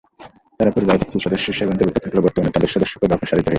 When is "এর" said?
1.19-1.23